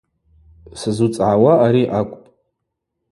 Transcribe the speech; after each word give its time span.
Сзуцӏгӏауа 0.79 1.53
ари 1.65 1.83
акӏвпӏ. 1.97 2.23